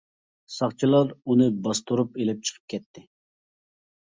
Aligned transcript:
ساقچىلار 0.53 1.13
ئۇنى 1.33 1.49
باستۇرۇپ 1.67 2.17
ئېلىپ 2.23 2.41
چىقىپ 2.49 2.65
كەتتى. 2.75 3.05